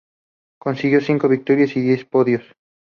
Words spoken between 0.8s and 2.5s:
cinco victorias y diez podios.